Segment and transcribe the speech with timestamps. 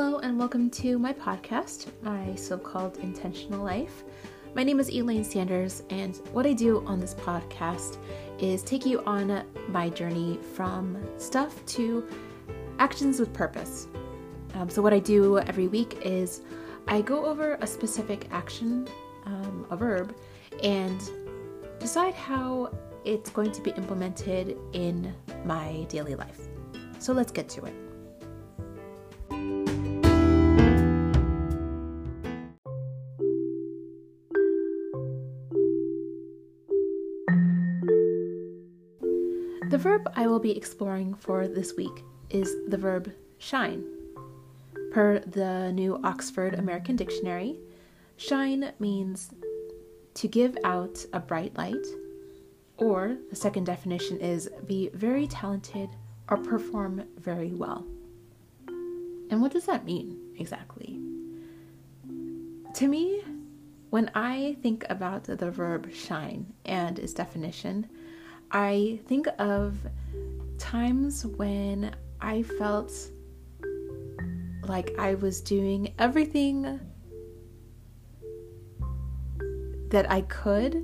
[0.00, 4.04] Hello, and welcome to my podcast, my so called intentional life.
[4.54, 7.98] My name is Elaine Sanders, and what I do on this podcast
[8.38, 12.08] is take you on my journey from stuff to
[12.78, 13.88] actions with purpose.
[14.54, 16.42] Um, so, what I do every week is
[16.86, 18.86] I go over a specific action,
[19.26, 20.14] um, a verb,
[20.62, 21.10] and
[21.80, 22.72] decide how
[23.04, 25.12] it's going to be implemented in
[25.44, 26.38] my daily life.
[27.00, 27.87] So, let's get to it.
[39.68, 43.84] The verb I will be exploring for this week is the verb shine.
[44.92, 47.58] Per the new Oxford American Dictionary,
[48.16, 49.28] shine means
[50.14, 51.86] to give out a bright light,
[52.78, 55.90] or the second definition is be very talented
[56.30, 57.84] or perform very well.
[59.30, 60.98] And what does that mean exactly?
[62.72, 63.22] To me,
[63.90, 67.86] when I think about the verb shine and its definition,
[68.50, 69.76] I think of
[70.58, 72.92] times when I felt
[74.62, 76.80] like I was doing everything
[79.90, 80.74] that I could,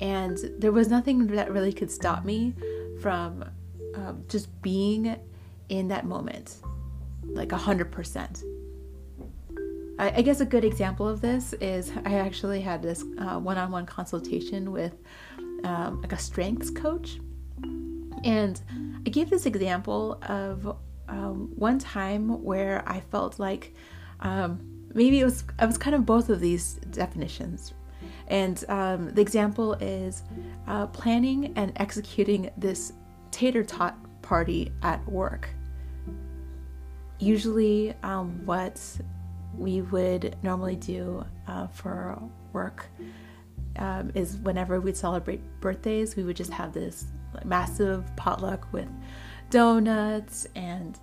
[0.00, 2.54] and there was nothing that really could stop me
[3.00, 3.44] from
[3.94, 5.16] um, just being
[5.68, 6.56] in that moment,
[7.24, 8.42] like a hundred percent.
[10.00, 14.70] I guess a good example of this is I actually had this uh, one-on-one consultation
[14.70, 14.94] with
[15.64, 17.18] um, like a strengths coach.
[18.24, 18.60] And
[19.06, 20.76] I gave this example of
[21.08, 23.74] um, one time where I felt like
[24.20, 24.60] um,
[24.94, 27.72] maybe it was I was kind of both of these definitions.
[28.28, 30.22] And um, the example is
[30.66, 32.92] uh, planning and executing this
[33.30, 35.48] tater tot party at work.
[37.18, 38.80] Usually, um, what
[39.56, 42.20] we would normally do uh, for
[42.52, 42.86] work
[43.76, 47.06] um, is whenever we'd celebrate birthdays, we would just have this
[47.44, 48.88] massive potluck with
[49.50, 50.98] donuts and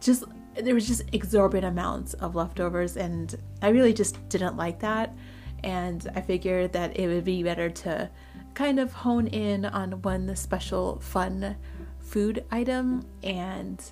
[0.00, 5.14] just there was just exorbitant amounts of leftovers and I really just didn't like that
[5.62, 8.10] and I figured that it would be better to
[8.54, 11.56] kind of hone in on one special fun
[11.98, 13.82] food item and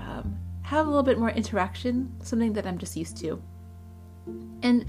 [0.00, 3.42] um, have a little bit more interaction, something that I'm just used to.
[4.62, 4.84] And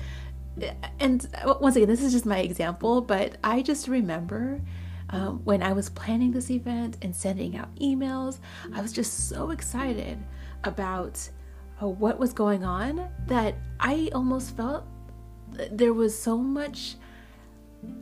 [1.00, 1.28] and
[1.62, 4.62] once again, this is just my example, but I just remember
[5.10, 8.40] um, when I was planning this event and sending out emails,
[8.74, 10.18] I was just so excited
[10.64, 11.30] about
[11.82, 14.86] uh, what was going on that I almost felt
[15.72, 16.96] there was so much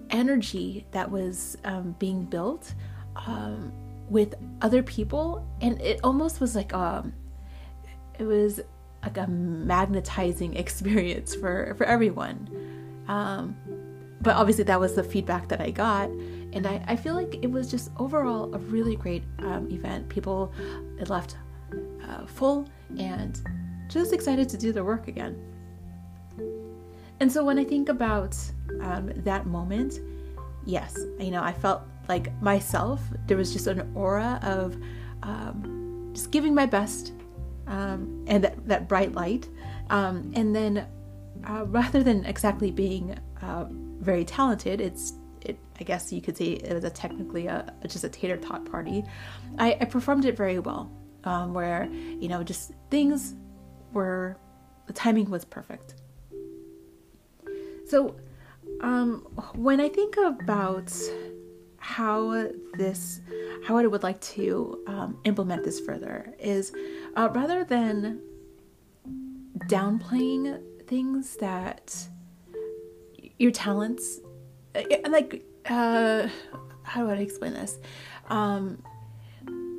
[0.09, 2.73] energy that was um, being built
[3.27, 3.71] um,
[4.09, 7.13] with other people, and it almost was like um,
[8.17, 8.61] it was
[9.05, 12.49] like a magnetizing experience for for everyone.
[13.07, 13.55] Um,
[14.21, 17.51] but obviously, that was the feedback that I got, and I, I feel like it
[17.51, 20.09] was just overall a really great um, event.
[20.09, 20.51] People
[20.99, 21.37] it left
[22.07, 22.67] uh, full
[22.97, 23.39] and
[23.87, 25.39] just excited to do their work again.
[27.19, 28.35] And so when I think about
[28.81, 29.99] um, that moment,
[30.65, 33.01] yes, you know, I felt like myself.
[33.27, 34.77] There was just an aura of
[35.23, 37.13] um, just giving my best
[37.67, 39.47] um, and that, that bright light.
[39.89, 40.87] Um, and then
[41.47, 43.65] uh, rather than exactly being uh,
[43.99, 48.03] very talented, it's it, I guess you could say it was a technically a, just
[48.03, 49.03] a tater tot party.
[49.59, 50.91] I, I performed it very well,
[51.23, 53.35] um, where you know just things
[53.93, 54.37] were
[54.87, 55.95] the timing was perfect.
[57.87, 58.15] So
[58.81, 60.91] um, when I think about
[61.95, 63.21] how this
[63.65, 66.73] how I would like to um, implement this further is
[67.15, 68.21] uh, rather than
[69.67, 71.95] downplaying things that
[73.39, 74.19] your talents
[74.75, 76.27] uh, like uh,
[76.83, 77.79] how do I explain this?
[78.29, 78.83] Um,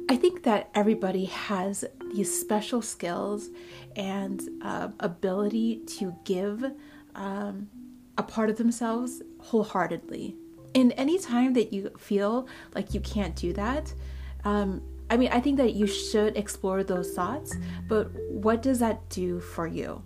[0.09, 1.85] I think that everybody has
[2.15, 3.51] these special skills
[3.95, 6.65] and uh, ability to give
[7.15, 7.69] um,
[8.17, 10.37] a part of themselves wholeheartedly.
[10.77, 13.95] And anytime that you feel like you can't do that,
[14.45, 17.57] um, I mean, I think that you should explore those thoughts,
[17.89, 20.03] but what does that do for you?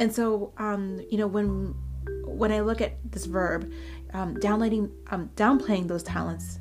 [0.00, 1.76] And so, um, you know, when
[2.24, 3.70] when I look at this verb,
[4.12, 6.58] um, downlighting, um, downplaying those talents,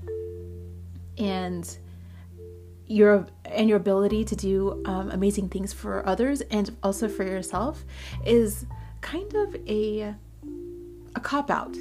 [1.18, 1.76] and
[2.86, 7.84] your and your ability to do um, amazing things for others and also for yourself
[8.26, 8.68] is
[9.02, 10.14] kind of a
[11.16, 11.76] a cop out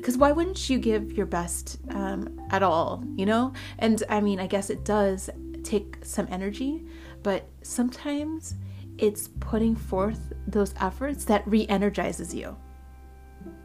[0.00, 4.40] because why wouldn't you give your best um, at all you know and i mean
[4.40, 5.30] i guess it does
[5.62, 6.82] take some energy
[7.22, 8.54] but sometimes
[9.00, 12.56] it's putting forth those efforts that re energizes you.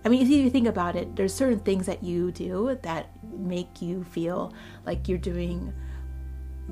[0.05, 3.81] I mean, if you think about it, there's certain things that you do that make
[3.81, 4.53] you feel
[4.85, 5.73] like you're doing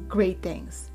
[0.08, 0.92] great things.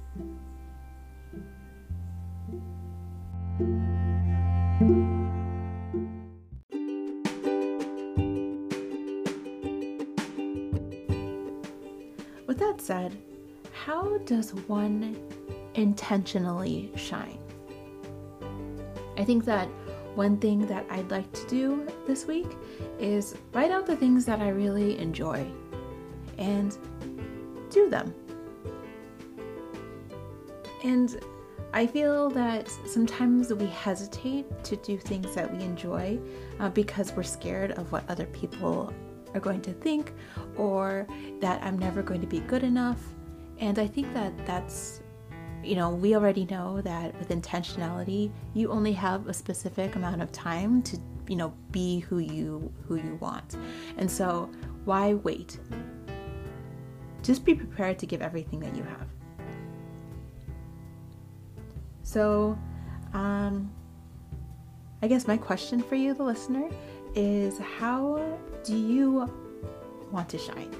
[14.29, 15.17] Does one
[15.73, 17.39] intentionally shine?
[19.17, 19.69] I think that
[20.15, 22.47] one thing that I'd like to do this week
[22.99, 25.51] is write out the things that I really enjoy
[26.37, 26.77] and
[27.71, 28.15] do them.
[30.85, 31.19] And
[31.73, 36.19] I feel that sometimes we hesitate to do things that we enjoy
[36.61, 38.93] uh, because we're scared of what other people
[39.33, 40.13] are going to think
[40.57, 41.07] or
[41.41, 43.01] that I'm never going to be good enough.
[43.59, 45.01] And I think that that's
[45.63, 50.31] you know, we already know that with intentionality, you only have a specific amount of
[50.33, 53.57] time to, you know, be who you who you want.
[53.97, 54.51] And so,
[54.85, 55.59] why wait?
[57.23, 59.09] Just be prepared to give everything that you have.
[62.03, 62.57] So,
[63.13, 63.71] um,
[65.03, 66.71] I guess my question for you, the listener,
[67.15, 69.31] is how do you
[70.11, 70.75] want to shine?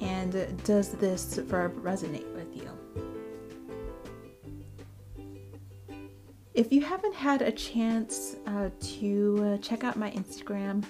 [0.00, 2.70] And does this verb resonate with you?
[6.54, 10.84] If you haven't had a chance uh, to uh, check out my Instagram,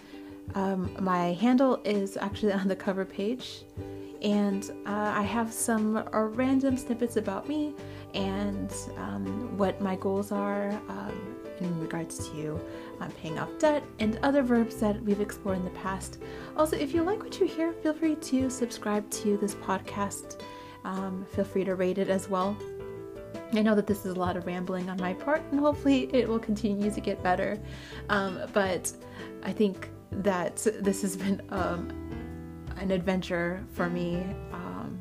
[0.54, 3.64] um, my handle is actually on the cover page,
[4.26, 7.74] and uh, I have some uh, random snippets about me
[8.12, 12.60] and um, what my goals are um, in regards to
[12.98, 16.18] um, paying off debt and other verbs that we've explored in the past.
[16.56, 20.40] Also, if you like what you hear, feel free to subscribe to this podcast.
[20.84, 22.56] Um, feel free to rate it as well.
[23.52, 26.28] I know that this is a lot of rambling on my part, and hopefully it
[26.28, 27.60] will continue to get better.
[28.08, 28.92] Um, but
[29.44, 32.06] I think that this has been um,
[32.78, 34.24] an adventure for me.
[34.52, 34.98] Um,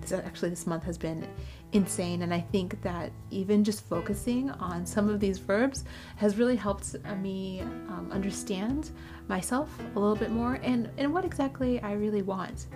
[0.00, 1.26] this, actually, this month has been
[1.72, 5.84] insane, and I think that even just focusing on some of these verbs
[6.16, 8.90] has really helped me um, understand
[9.28, 12.66] myself a little bit more and, and what exactly I really want.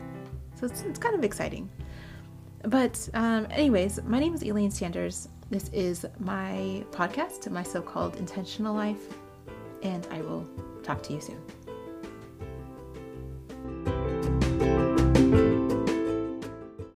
[0.57, 1.71] So it's, it's kind of exciting.
[2.65, 5.29] But, um, anyways, my name is Elaine Sanders.
[5.51, 9.03] This is my podcast, my so called intentional life,
[9.83, 10.47] and I will
[10.83, 11.62] talk to you soon.